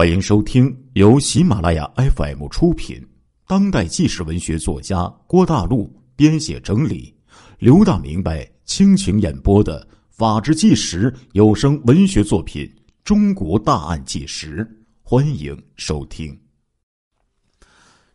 [0.00, 3.06] 欢迎收听由喜马拉雅 FM 出品、
[3.46, 7.14] 当代纪实文学作家郭大陆编写整理、
[7.58, 12.64] 刘大明白倾情演播的《法制纪实》有声文学作品
[13.04, 14.64] 《中国大案纪实》，
[15.02, 16.34] 欢迎收听。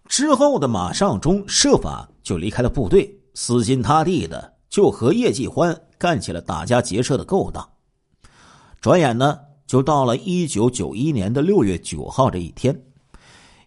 [0.07, 7.63] 之后的马尚中设法就离开了部队，死心塌地的就和叶继欢干起了打家劫舍的勾当。
[8.81, 9.37] 转眼呢。
[9.65, 12.79] 就到了一九九一年的六月九号这一天，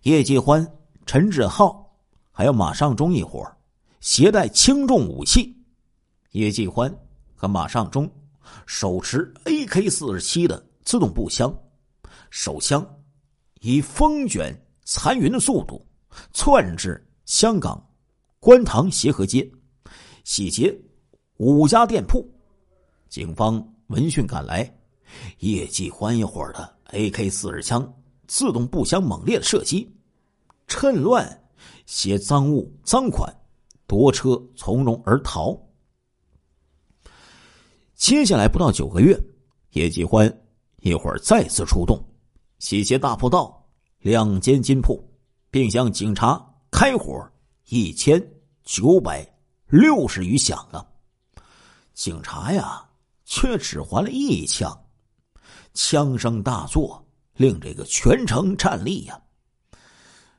[0.03, 0.67] 叶继欢、
[1.07, 1.93] 陈志浩
[2.31, 3.45] 还有马尚忠一伙
[4.01, 5.55] 携带轻重武器。
[6.33, 6.95] 叶继欢
[7.35, 8.09] 和马尚忠
[8.65, 11.53] 手持 AK 四十七的自动步枪，
[12.31, 12.87] 手枪
[13.61, 14.55] 以风卷
[14.85, 15.85] 残云的速度
[16.33, 17.85] 窜至香港
[18.39, 19.51] 观塘协和街，
[20.23, 20.73] 洗劫
[21.39, 22.25] 五家店铺。
[23.09, 24.78] 警方闻讯赶来。
[25.39, 27.95] 叶继欢一伙的 AK 四十枪、
[28.27, 29.95] 自动步枪猛烈的射击，
[30.67, 31.49] 趁乱
[31.87, 33.35] 携赃物、赃款
[33.87, 35.59] 夺车从容而逃。
[37.95, 39.19] 接下来不到九个月，
[39.71, 40.33] 叶继欢
[40.83, 42.03] 一伙再次出动，
[42.59, 43.67] 洗劫大铺道
[43.99, 45.03] 两间金铺，
[45.51, 47.29] 并向警察开火
[47.69, 48.25] 一千
[48.63, 49.27] 九百
[49.67, 50.87] 六十余响啊！
[51.93, 52.89] 警察呀，
[53.25, 54.79] 却只还了一枪。
[55.81, 59.17] 枪声大作，令这个全城颤栗呀。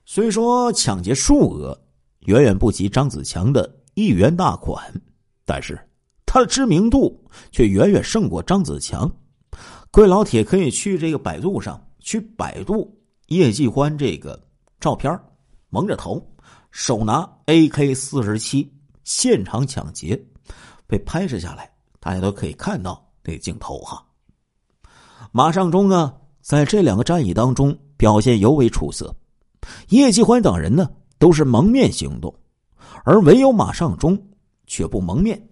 [0.03, 1.81] 虽说抢劫数额
[2.25, 4.93] 远远不及张子强的一元大款，
[5.45, 5.79] 但是
[6.25, 9.09] 他的知名度却远远胜过张子强。
[9.89, 12.93] 各位老铁可以去这个百度上去百度
[13.27, 14.37] 叶继欢这个
[14.77, 15.17] 照片，
[15.69, 16.21] 蒙着头，
[16.69, 18.69] 手拿 AK 四十七，
[19.05, 20.21] 现场抢劫，
[20.85, 24.05] 被拍摄下来，大家都可以看到这镜头哈。
[25.31, 29.15] 马尚忠呢，在这两个战役当中表现尤为出色。
[29.89, 32.33] 叶继欢等人呢，都是蒙面行动，
[33.03, 34.17] 而唯有马尚忠
[34.65, 35.49] 却不蒙面，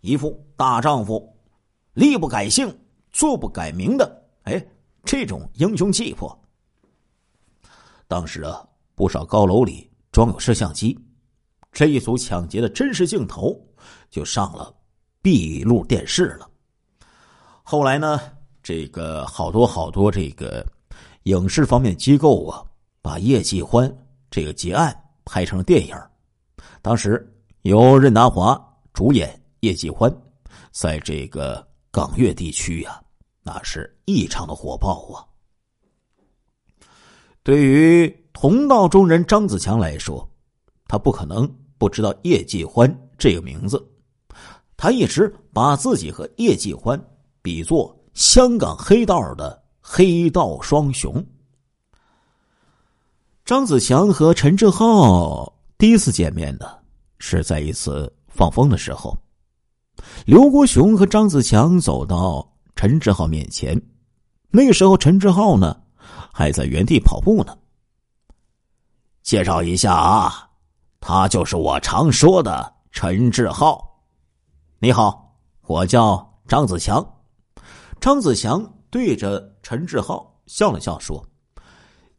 [0.00, 1.34] 一副大丈夫、
[1.94, 2.76] 立不改姓、
[3.12, 4.62] 坐不改名的哎
[5.04, 6.38] 这种英雄气魄。
[8.08, 10.98] 当时啊，不少高楼里装有摄像机，
[11.72, 13.58] 这一组抢劫的真实镜头
[14.10, 14.74] 就上了
[15.22, 16.50] 闭路电视了。
[17.62, 18.20] 后来呢？
[18.66, 20.66] 这个好多好多这个
[21.22, 22.64] 影视方面机构啊，
[23.00, 23.88] 把叶继欢
[24.28, 24.92] 这个劫案
[25.24, 25.94] 拍成了电影。
[26.82, 27.32] 当时
[27.62, 28.60] 由任达华
[28.92, 30.12] 主演，叶继欢
[30.72, 33.00] 在这个港粤地区呀，
[33.40, 35.22] 那是异常的火爆啊。
[37.44, 40.28] 对于同道中人张子强来说，
[40.88, 43.80] 他不可能不知道叶继欢这个名字。
[44.76, 47.00] 他一直把自己和叶继欢
[47.40, 47.95] 比作。
[48.16, 51.22] 香港黑道的黑道双雄，
[53.44, 56.82] 张子强和陈志浩第一次见面的
[57.18, 59.14] 是在一次放风的时候。
[60.24, 63.78] 刘国雄和张子强走到陈志浩面前，
[64.48, 65.78] 那个时候陈志浩呢
[66.32, 67.54] 还在原地跑步呢。
[69.22, 70.48] 介绍一下啊，
[71.00, 74.00] 他就是我常说的陈志浩。
[74.78, 77.06] 你好，我叫张子强。
[78.00, 81.24] 张子强对着陈志浩笑了笑，说：“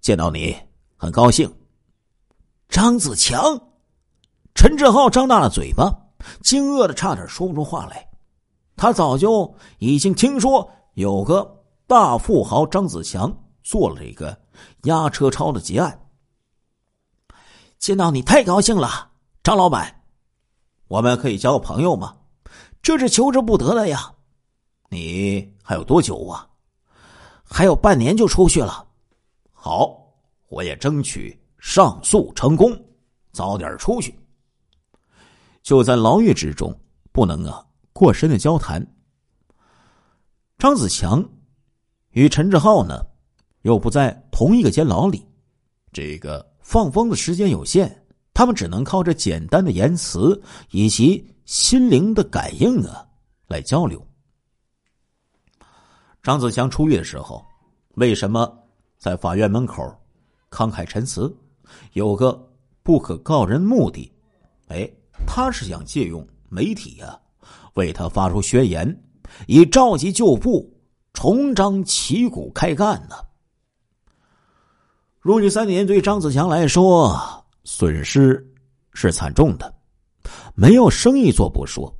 [0.02, 0.56] 见到你
[0.98, 1.52] 很高兴。”
[2.68, 3.58] 张子强、
[4.54, 5.90] 陈志浩张大了嘴巴，
[6.42, 8.06] 惊愕的差点说不出话来。
[8.76, 14.38] 他早就已经听说有个大富豪张子强做了一个
[14.84, 15.98] 押车钞的劫案。
[17.80, 19.12] 见到你太高兴了，
[19.42, 20.04] 张老板，
[20.90, 22.18] 我们可以交个朋友吗？
[22.82, 24.14] 这是求之不得的呀。
[24.90, 26.48] 你还有多久啊？
[27.44, 28.88] 还有半年就出去了。
[29.52, 30.02] 好，
[30.48, 32.74] 我也争取上诉成功，
[33.34, 34.18] 早点出去。
[35.64, 36.74] 就在牢狱之中，
[37.12, 38.82] 不能啊过深的交谈。
[40.58, 41.22] 张子强
[42.12, 43.06] 与陈志浩呢，
[43.64, 45.22] 又不在同一个监牢里，
[45.92, 53.06] 这个放风的时间有限，他们只能靠着简单的言辞以及心灵的感应啊
[53.48, 54.02] 来交流。
[56.24, 57.46] 张子强出狱的时候，
[57.96, 58.52] 为什么
[58.98, 59.84] 在法院门口
[60.52, 61.34] 慷慨陈词？
[61.94, 62.38] 有个
[62.84, 64.12] 不可告人目的。
[64.68, 64.90] 哎，
[65.26, 67.18] 他是想借用媒体呀，
[67.76, 69.04] 为他发出宣言，
[69.48, 70.70] 以召集旧部，
[71.14, 73.16] 重张旗鼓开干呢。
[75.20, 77.18] 入狱三年对张子强来说，
[77.64, 78.46] 损失
[78.94, 79.74] 是惨重的，
[80.56, 81.94] 没有生意做不说，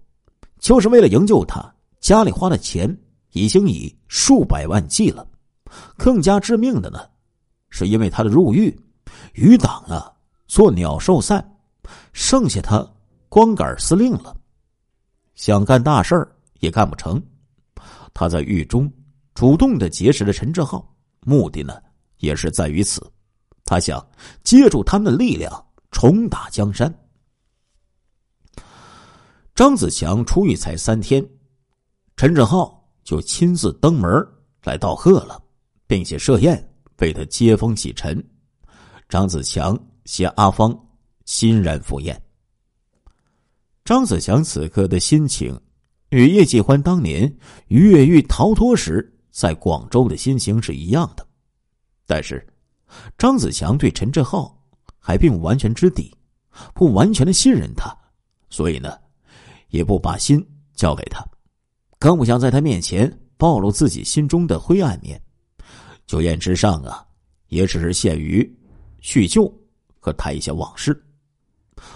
[0.60, 2.98] 就是为了营救他，家里花的钱。
[3.32, 5.28] 已经以数百万计了，
[5.98, 7.00] 更加致命的呢，
[7.70, 8.76] 是因为他的入狱，
[9.34, 10.12] 余党啊
[10.48, 11.58] 做鸟兽散，
[12.14, 12.86] 剩下他
[13.30, 14.36] 光杆司令了，
[15.36, 17.22] 想干大事儿也干不成。
[18.14, 18.92] 他在狱中
[19.36, 20.92] 主动的结识了陈志浩，
[21.22, 21.80] 目的呢
[22.18, 23.06] 也是在于此，
[23.64, 24.04] 他想
[24.44, 26.92] 借助他们的力量重打江山。
[29.54, 31.28] 张子强出狱才三天，
[32.16, 32.77] 陈志浩
[33.08, 34.12] 就亲自登门
[34.66, 35.42] 来道贺了，
[35.88, 36.62] 并且设宴
[36.98, 38.22] 为他接风洗尘。
[39.08, 40.78] 张子强携阿芳
[41.24, 42.22] 欣然赴宴。
[43.86, 45.58] 张子强此刻的心情，
[46.10, 47.34] 与叶继欢当年
[47.70, 51.26] 越狱逃脱时在广州的心情是一样的。
[52.06, 52.46] 但是，
[53.18, 54.62] 张子强对陈志浩
[55.00, 56.14] 还并不完全知底，
[56.74, 57.90] 不完全的信任他，
[58.50, 58.94] 所以呢。
[59.70, 60.46] 也不把心
[60.76, 61.26] 交给他，
[62.00, 65.22] 更不想在他面前暴露自己心中的灰暗面。
[66.06, 67.06] 酒宴之上啊，
[67.48, 68.50] 也只是限于
[69.02, 69.52] 叙旧
[70.00, 71.04] 和谈一些往事。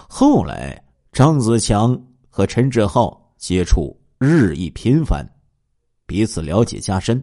[0.10, 2.00] 后来，张子强
[2.30, 5.26] 和陈志浩接触日益频繁，
[6.06, 7.22] 彼此了解加深，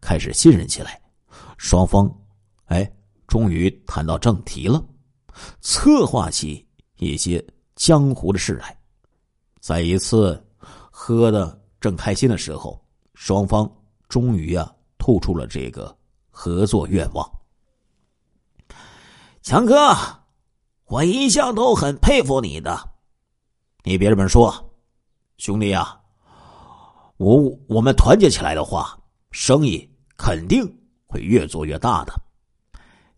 [0.00, 1.00] 开始信任起来。
[1.58, 2.10] 双方，
[2.64, 2.90] 哎，
[3.26, 4.82] 终于谈到正题了，
[5.60, 6.66] 策划起
[6.96, 7.44] 一些
[7.76, 8.76] 江湖的事来。
[9.60, 10.42] 在一次
[10.90, 12.80] 喝的正开心的时候，
[13.14, 13.70] 双方
[14.08, 15.96] 终于啊吐出了这个
[16.30, 17.28] 合作愿望。
[19.42, 19.96] 强哥，
[20.84, 22.90] 我一向都很佩服你的，
[23.82, 24.72] 你别这么说，
[25.38, 25.98] 兄弟啊，
[27.16, 28.98] 我我们团结起来的话，
[29.30, 30.62] 生意肯定
[31.06, 32.12] 会越做越大的。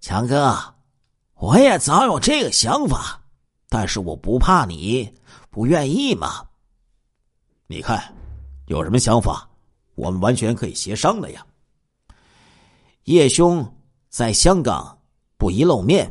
[0.01, 0.57] 强哥，
[1.35, 3.21] 我也早有这个想法，
[3.69, 5.13] 但是我不怕你。
[5.51, 6.47] 不愿意嘛？
[7.67, 8.15] 你看，
[8.73, 9.47] 有什么想法，
[9.97, 11.47] 我们完全可以协商的呀。
[13.05, 13.63] 叶兄
[14.09, 14.99] 在香港
[15.37, 16.11] 不宜露面，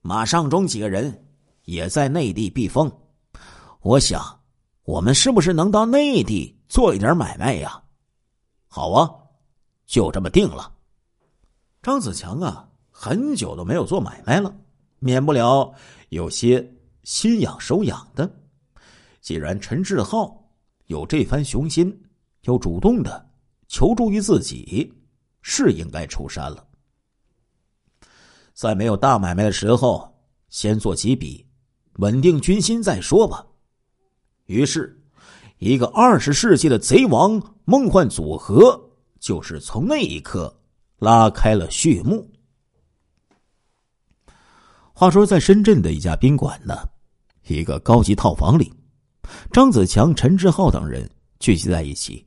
[0.00, 1.26] 马尚中几个人
[1.64, 2.88] 也在内地避风。
[3.80, 4.22] 我想，
[4.84, 7.82] 我们是不是能到内地做一点买卖呀？
[8.68, 9.10] 好啊，
[9.84, 10.72] 就这么定了。
[11.82, 14.54] 张子强啊，很久都没有做买卖了，
[15.00, 15.74] 免不了
[16.10, 16.64] 有些
[17.02, 18.30] 心痒手痒的。
[19.20, 20.40] 既然陈志浩
[20.86, 21.94] 有这番雄心，
[22.42, 23.30] 又主动的
[23.68, 24.92] 求助于自己，
[25.42, 26.66] 是应该出山了。
[28.52, 30.14] 在没有大买卖的时候，
[30.48, 31.44] 先做几笔，
[31.94, 33.44] 稳定军心再说吧。
[34.46, 35.02] 于是，
[35.58, 38.78] 一个二十世纪的贼王梦幻组合，
[39.18, 40.54] 就是从那一刻
[40.98, 42.30] 拉开了序幕。
[44.92, 46.74] 话说，在深圳的一家宾馆呢，
[47.48, 48.72] 一个高级套房里。
[49.50, 51.08] 张子强、陈志浩等人
[51.38, 52.26] 聚集在一起，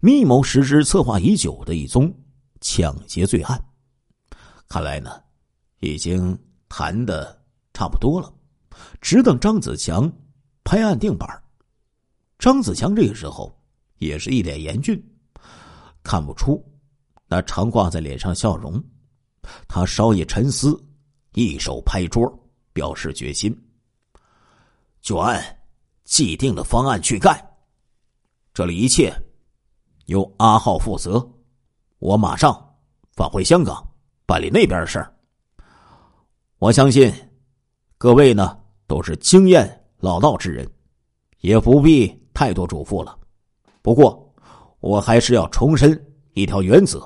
[0.00, 2.12] 密谋实施策划已久的一宗
[2.60, 3.62] 抢劫罪案。
[4.68, 5.10] 看来呢，
[5.80, 6.36] 已经
[6.68, 7.40] 谈的
[7.72, 8.32] 差不多了，
[9.00, 10.10] 只等张子强
[10.64, 11.28] 拍案定板。
[12.38, 13.56] 张子强这个时候
[13.98, 15.02] 也是一脸严峻，
[16.02, 16.62] 看不出
[17.28, 18.82] 那常挂在脸上笑容。
[19.68, 20.76] 他稍一沉思，
[21.34, 22.28] 一手拍桌，
[22.72, 23.56] 表示决心。
[25.00, 25.55] 就按。
[26.06, 27.36] 既定的方案去干，
[28.54, 29.12] 这里一切
[30.06, 31.28] 由阿浩负责，
[31.98, 32.76] 我马上
[33.12, 33.84] 返回香港
[34.24, 35.12] 办理那边的事儿。
[36.58, 37.12] 我相信
[37.98, 40.70] 各位呢都是经验老道之人，
[41.40, 43.18] 也不必太多嘱咐了。
[43.82, 44.32] 不过
[44.78, 46.00] 我还是要重申
[46.34, 47.04] 一条原则：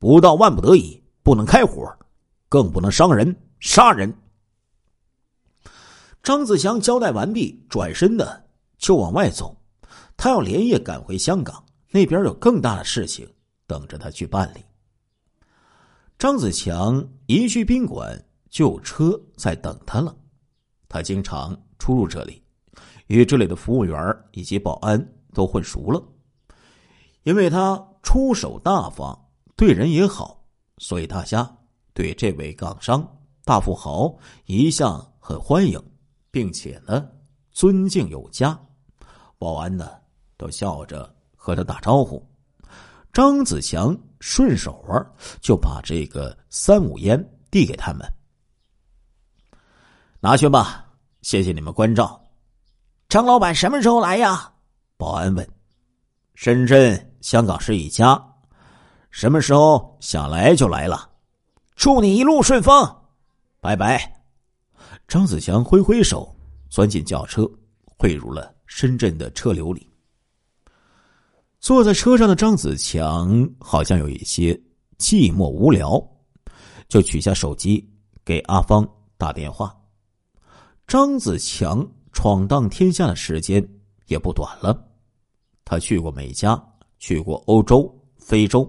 [0.00, 1.88] 不到万不得已，不能开火，
[2.48, 4.12] 更不能伤人、杀人。
[6.26, 9.56] 张子强交代完毕，转身的就往外走。
[10.16, 13.24] 他要连夜赶回香港，那边有更大的事情
[13.64, 14.60] 等着他去办理。
[16.18, 20.12] 张子强一去宾馆，就有车在等他了。
[20.88, 22.42] 他经常出入这里，
[23.06, 23.96] 与这里的服务员
[24.32, 25.00] 以及保安
[25.32, 26.02] 都混熟了。
[27.22, 29.16] 因为他出手大方，
[29.54, 30.44] 对人也好，
[30.78, 31.56] 所以大家
[31.94, 34.12] 对这位港商大富豪
[34.46, 35.80] 一向很欢迎。
[36.36, 37.08] 并且呢，
[37.50, 38.54] 尊敬有加，
[39.38, 39.90] 保安呢
[40.36, 42.22] 都笑着和他打招呼。
[43.10, 45.00] 张子强顺手啊
[45.40, 47.18] 就把这个三五烟
[47.50, 48.06] 递给他们，
[50.20, 50.84] 拿去吧，
[51.22, 52.22] 谢谢你们关照。
[53.08, 54.52] 张老板什么时候来呀？
[54.98, 55.48] 保安问。
[56.34, 58.22] 深圳、香港是一家，
[59.10, 61.08] 什么时候想来就来了。
[61.76, 62.94] 祝你一路顺风，
[63.62, 64.15] 拜拜。
[65.08, 66.34] 张子强挥挥手，
[66.68, 67.48] 钻进轿车，
[67.84, 69.88] 汇入了深圳的车流里。
[71.60, 74.52] 坐在车上的张子强好像有一些
[74.98, 76.00] 寂寞无聊，
[76.88, 77.88] 就取下手机
[78.24, 78.86] 给阿芳
[79.16, 79.74] 打电话。
[80.88, 83.66] 张子强闯荡天下的时间
[84.06, 84.88] 也不短了，
[85.64, 86.60] 他去过美加，
[86.98, 88.68] 去过欧洲、非洲，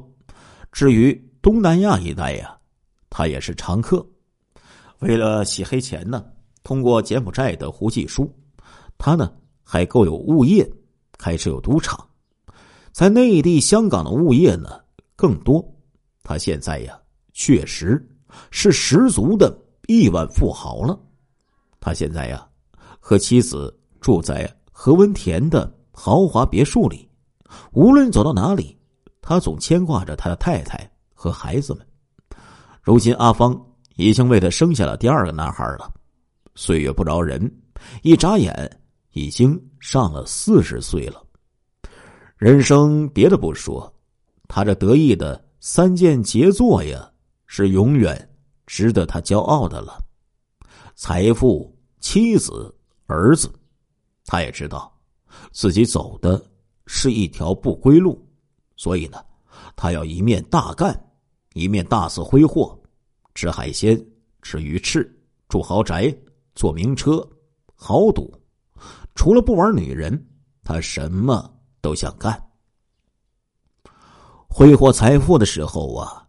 [0.72, 2.58] 至于东南亚一带呀，
[3.10, 4.06] 他也是常客。
[5.00, 6.25] 为了洗黑钱呢，
[6.63, 8.32] 通过柬埔寨的胡继书，
[8.98, 9.32] 他呢
[9.63, 10.68] 还购有物业，
[11.18, 12.04] 开设有赌场。
[12.92, 14.80] 在内地、香港的物业呢
[15.16, 15.63] 更多，
[16.24, 17.00] 他现在呀
[17.32, 18.04] 确实
[18.50, 19.56] 是十足的
[19.88, 21.00] 亿万富豪了。
[21.80, 22.48] 他现在呀
[23.00, 27.08] 和妻子住在何文田的豪华别墅里，
[27.72, 28.75] 无论走到哪里，
[29.22, 31.86] 他总牵挂着他的太太和孩子们。
[32.82, 33.56] 如今阿芳
[33.98, 35.92] 已经为他生下了第二个男孩了，
[36.56, 37.51] 岁月不饶人，
[38.04, 41.22] 一眨眼已经上了四十岁了。
[42.38, 43.92] 人生别的不说，
[44.48, 47.12] 他这得意的三件杰作呀，
[47.48, 48.30] 是永远
[48.68, 49.98] 值得他骄傲的了。
[50.96, 52.74] 财富、妻子、
[53.08, 53.51] 儿子，
[54.25, 54.96] 他也知道
[55.51, 56.39] 自己走的
[56.86, 58.24] 是一条不归路，
[58.75, 59.18] 所以呢，
[59.75, 60.96] 他要一面大干，
[61.54, 62.80] 一面大肆挥霍，
[63.38, 64.03] 吃海鲜、
[64.41, 65.08] 吃鱼翅、
[65.48, 66.12] 住豪宅、
[66.56, 67.17] 坐名车、
[67.75, 68.34] 豪赌。
[69.13, 70.27] 除了不玩女人，
[70.63, 71.48] 他什么？
[71.79, 72.36] 都想干，
[74.50, 76.27] 挥霍财富的时候啊，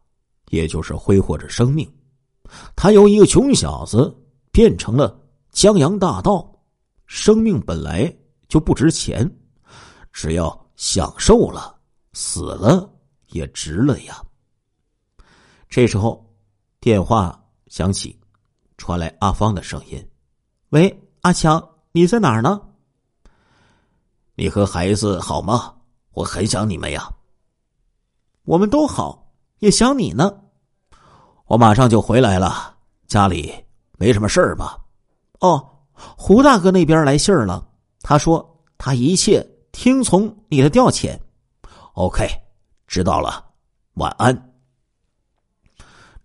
[0.51, 1.91] 也就是挥霍着生命。
[2.77, 4.15] 他由一个穷小子
[4.53, 5.19] 变成了
[5.51, 6.63] 江洋大盗，
[7.07, 8.15] 生命本来
[8.49, 9.27] 就不值钱，
[10.13, 11.75] 只要享受了，
[12.13, 12.95] 死了
[13.29, 14.23] 也值了呀。
[15.71, 16.28] 这时候，
[16.81, 18.19] 电话响起，
[18.77, 20.09] 传来阿芳的声音
[20.71, 22.61] ：“喂，阿强，你在哪儿呢？”
[24.37, 25.75] 你和孩子好吗？
[26.13, 27.09] 我很想你们呀。
[28.45, 30.33] 我们都好，也想你呢。
[31.47, 32.77] 我马上就回来了，
[33.09, 33.53] 家里
[33.99, 34.79] 没什么事儿吧？
[35.41, 37.69] 哦，胡大哥那边来信儿了，
[38.03, 41.19] 他说他一切听从你的调遣。
[41.95, 42.29] OK，
[42.87, 43.45] 知道了，
[43.95, 44.48] 晚安。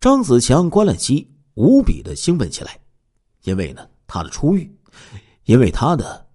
[0.04, 2.78] 张子强关了机，无比的兴奋起来，
[3.44, 4.70] 因为呢，他的出狱，
[5.46, 6.28] 因为他的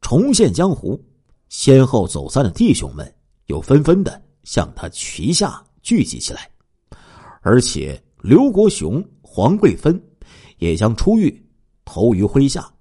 [0.00, 1.04] 重现江湖。
[1.48, 3.12] 先后走散的弟兄们
[3.46, 6.48] 又纷纷的向他旗下聚集起来，
[7.40, 10.00] 而且刘国雄、黄桂芬
[10.58, 11.44] 也将出狱
[11.84, 12.72] 投于麾下。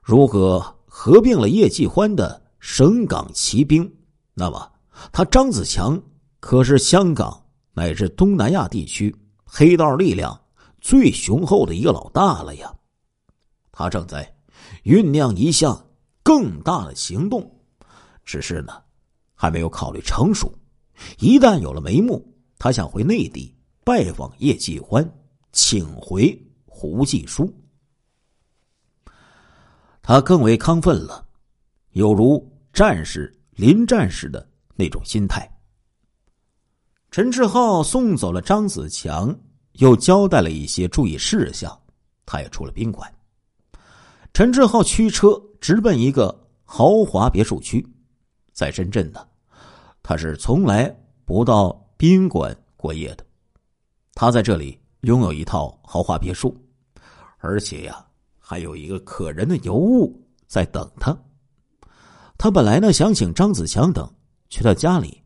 [0.00, 3.92] 如果合并了叶继欢的省港骑兵，
[4.34, 4.70] 那么
[5.10, 6.00] 他张子强
[6.38, 9.12] 可是香港乃至东南亚地区
[9.50, 10.38] 黑道力量
[10.78, 12.72] 最雄厚的一个老大了呀！
[13.72, 14.36] 他正在
[14.84, 15.88] 酝酿一项
[16.22, 17.50] 更大的行动。
[18.24, 18.82] 只是呢，
[19.34, 20.52] 还没有考虑成熟。
[21.18, 25.10] 一旦有了眉目，他想回内地拜访叶继欢，
[25.50, 27.50] 请回胡继书。
[30.02, 31.26] 他更为亢奋了，
[31.92, 35.50] 有如战士临战时的那种心态。
[37.10, 39.34] 陈志浩送走了张子强，
[39.72, 41.76] 又交代了一些注意事项，
[42.26, 43.10] 他也出了宾馆。
[44.34, 47.84] 陈志浩驱车直奔一个豪华别墅区。
[48.52, 49.26] 在深圳呢，
[50.02, 53.24] 他是从来不到宾馆过夜的。
[54.14, 56.54] 他在这里拥有一套豪华别墅，
[57.38, 58.04] 而且呀，
[58.38, 60.14] 还有一个可人的尤物
[60.46, 61.16] 在等他。
[62.36, 64.08] 他本来呢想请张子强等
[64.50, 65.22] 去他家里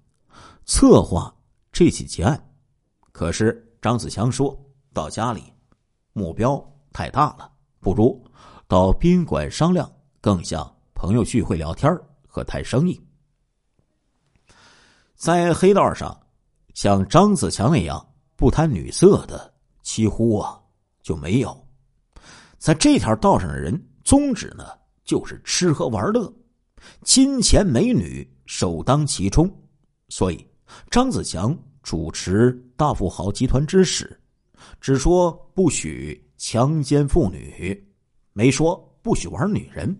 [0.64, 1.34] 策划
[1.72, 2.52] 这起劫案，
[3.12, 4.56] 可是张子强说
[4.92, 5.42] 到家里
[6.12, 6.62] 目标
[6.92, 7.50] 太大了，
[7.80, 8.22] 不如
[8.68, 10.62] 到宾馆商量，更像
[10.94, 11.90] 朋友聚会聊天
[12.28, 13.00] 和谈生意。
[15.16, 16.14] 在黑道上，
[16.74, 20.60] 像张子强那样不贪女色的，几乎啊
[21.02, 21.66] 就没有。
[22.58, 24.66] 在这条道上的人，宗旨呢
[25.04, 26.32] 就是吃喝玩乐，
[27.02, 29.50] 金钱美女首当其冲。
[30.08, 30.46] 所以，
[30.90, 34.18] 张子强主持大富豪集团之使，
[34.80, 37.84] 只说不许强奸妇女，
[38.32, 39.94] 没说不许玩女人。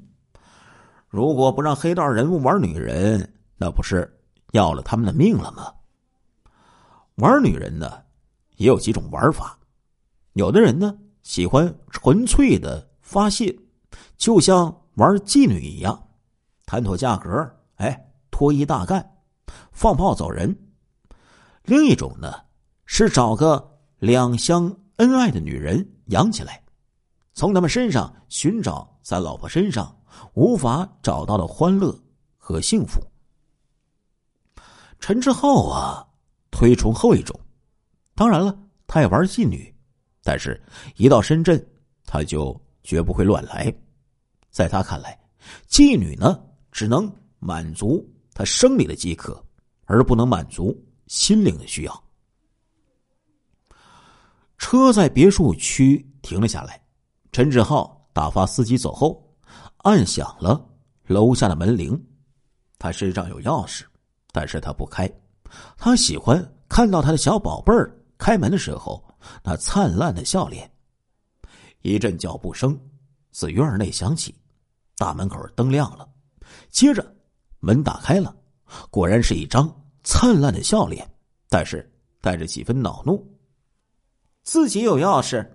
[1.09, 4.11] 如果不让黑道人物玩女人，那不是？
[4.52, 5.73] 要了他们的命了吗？
[7.17, 8.02] 玩女人呢，
[8.57, 9.59] 也有几种玩法。
[10.35, 13.55] 有的人呢喜欢纯粹的发泄，
[14.17, 16.09] 就像玩妓女一样，
[16.67, 17.31] 谈妥价格，
[17.76, 19.07] 哎，脱衣大干，
[19.73, 20.57] 放炮走人。
[21.65, 22.33] 另一种呢
[22.87, 26.63] 是找个两相恩爱的女人养起来，
[27.35, 29.97] 从他们身上寻找在老婆身上
[30.35, 31.97] 无法找到的欢乐
[32.37, 33.01] 和幸福。
[34.99, 36.07] 陈志浩啊，
[36.51, 37.39] 推崇后一种。
[38.15, 38.57] 当然了，
[38.87, 39.75] 他也玩妓女，
[40.23, 40.63] 但是，
[40.97, 41.65] 一到深圳，
[42.05, 43.73] 他就绝不会乱来。
[44.51, 45.19] 在他看来，
[45.69, 49.43] 妓女呢，只能满足他生理的饥渴，
[49.85, 52.05] 而不能满足心灵的需要。
[54.59, 56.81] 车在别墅区停了下来，
[57.33, 59.23] 陈志浩打发司机走后，
[59.79, 60.65] 按响了
[61.07, 62.01] 楼下的门铃。
[62.79, 63.83] 他身上有钥匙，
[64.33, 65.11] 但是他不开。
[65.77, 69.05] 他喜欢看到他的小宝贝儿开门的时候
[69.45, 70.71] 那灿烂的笑脸。
[71.83, 72.79] 一阵脚步声
[73.31, 74.35] 自院内响起，
[74.97, 76.09] 大门口灯亮了，
[76.71, 77.15] 接着
[77.64, 78.35] 门打开了，
[78.90, 81.09] 果然是一张灿烂的笑脸，
[81.49, 81.88] 但是
[82.21, 83.25] 带着几分恼怒。
[84.42, 85.49] 自己有钥匙，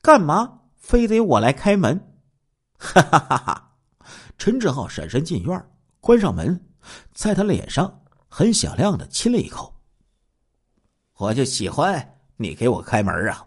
[0.00, 1.98] 干嘛非得我来开门？
[2.78, 3.74] 哈哈哈哈！
[4.38, 6.68] 陈志浩闪身进院，关上门，
[7.12, 9.74] 在他脸上很响亮的亲了一口。
[11.16, 13.44] 我就喜欢你给我开门啊！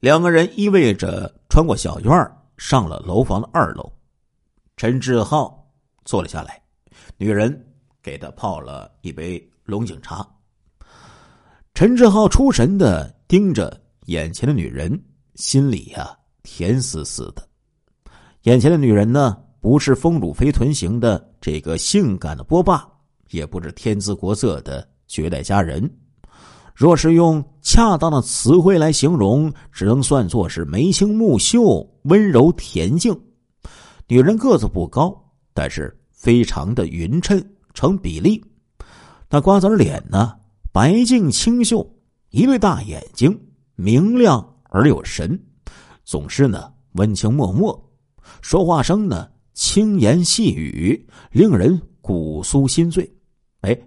[0.00, 2.12] 两个人依偎着穿过小院
[2.58, 3.90] 上了楼房的二楼。
[4.76, 5.63] 陈志浩
[6.04, 6.60] 坐了下来，
[7.16, 7.66] 女人
[8.02, 10.26] 给他泡了一杯龙井茶。
[11.72, 15.02] 陈志浩出神的盯着眼前的女人，
[15.34, 17.46] 心里呀甜丝丝的。
[18.42, 22.86] 眼前的女人呢，不是丰乳肥臀型的这个性感的波霸，
[23.30, 25.90] 也不是天姿国色的绝代佳人。
[26.74, 33.18] 若是用恰当的词汇来形容，只能算作是眉清目秀、温柔恬静。
[34.06, 35.23] 女人个子不高，
[35.54, 37.42] 但是非常的匀称
[37.72, 38.44] 成比例。
[39.30, 40.36] 那瓜子脸呢？
[40.72, 41.88] 白净清秀，
[42.30, 43.40] 一对大眼睛
[43.76, 45.40] 明亮而有神，
[46.04, 47.80] 总是呢温情脉脉，
[48.42, 53.08] 说话声呢轻言细语，令人骨酥心醉。
[53.60, 53.78] 哎，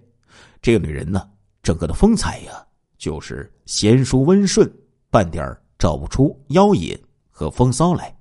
[0.62, 1.30] 这个女人呢，
[1.62, 2.66] 整个的风采呀，
[2.98, 4.72] 就是贤淑温顺，
[5.10, 5.46] 半点
[5.78, 6.98] 找不出妖冶
[7.30, 8.18] 和风骚来。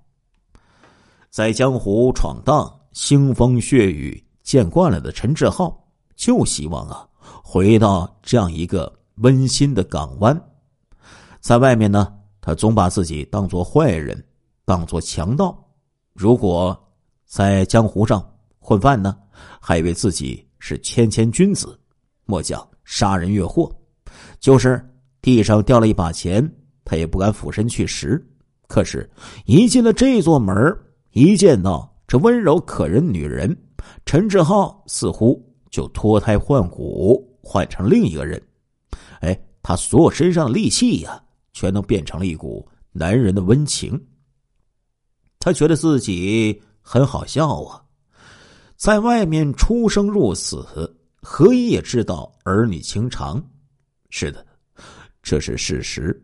[1.31, 7.07] 在江湖闯荡，腥风血雨见惯了的陈志浩，就希望啊。
[7.45, 10.41] 回到这样一个温馨的港湾，
[11.39, 14.25] 在外面呢，他总把自己当做坏人，
[14.65, 15.63] 当做强盗。
[16.15, 16.75] 如果
[17.27, 18.27] 在江湖上
[18.59, 19.15] 混饭呢，
[19.61, 21.79] 还以为自己是谦谦君子，
[22.25, 23.71] 莫讲杀人越货。
[24.41, 24.83] 就是
[25.21, 26.51] 地上掉了一把钱，
[26.83, 28.27] 他也不敢俯身去拾。
[28.69, 29.09] 可是，
[29.45, 30.57] 一进了这座门
[31.13, 33.57] 一见到这温柔可人女人，
[34.05, 37.25] 陈志浩似乎就脱胎换骨。
[37.49, 38.43] 换成另一个人，
[39.21, 44.05] 哎，他所有身上的戾气呀，全都变成了一股男人的温情。
[45.39, 47.81] 他觉得自己很好笑啊，
[48.77, 50.67] 在外面出生入死，
[51.23, 53.41] 何以也知道儿女情长？
[54.11, 54.45] 是的，
[55.23, 56.21] 这是事实。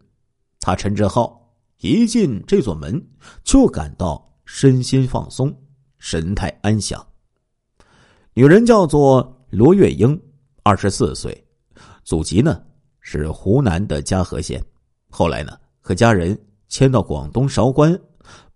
[0.58, 3.00] 他陈志浩一进这座门，
[3.44, 5.56] 就感到身心放松，
[6.02, 7.00] 神态安详。
[8.34, 10.20] 女人叫做罗月英。
[10.64, 11.44] 二十四岁，
[12.04, 12.60] 祖籍呢
[13.00, 14.64] 是湖南的嘉禾县，
[15.10, 16.36] 后来呢和家人
[16.68, 17.96] 迁到广东韶关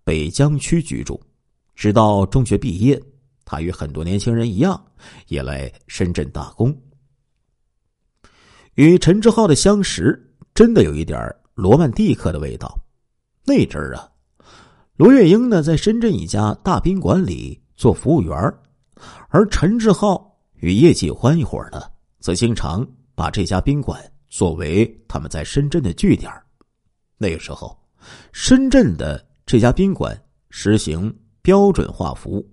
[0.03, 1.21] 北江区居住，
[1.73, 3.01] 直到中学毕业，
[3.43, 4.81] 她与很多年轻人一样，
[5.27, 6.73] 也来深圳打工。
[8.75, 12.77] 与陈志浩的相识，真的有一点罗曼蒂克的味道。
[13.45, 14.09] 那阵儿啊，
[14.97, 18.35] 罗月英呢在深圳一家大宾馆里做服务员，
[19.29, 21.79] 而陈志浩与叶继欢一伙呢。
[22.19, 26.31] 则经常把这家宾馆作为他们在深圳的据点。
[27.15, 27.77] 那个时候，
[28.31, 32.49] 深圳的这家宾馆实行标准化服务，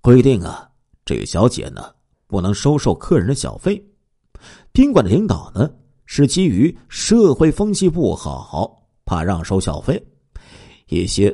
[0.00, 0.66] 规定啊，
[1.04, 1.92] 这个小姐呢
[2.26, 3.80] 不能收受客人的小费。
[4.72, 5.70] 宾馆的领导呢
[6.06, 10.02] 是基于社会风气不好，怕让收小费，
[10.88, 11.30] 一些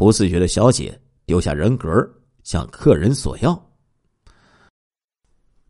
[0.00, 1.90] 不自觉的小姐丢下人格
[2.42, 3.70] 向客人索要。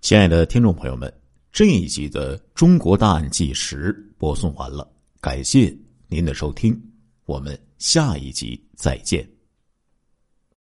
[0.02, 1.12] 亲爱的听众朋友们。
[1.50, 4.88] 这一集的《中国大案纪实》播送完了，
[5.20, 6.80] 感谢您的收听，
[7.24, 9.28] 我们下一集再见。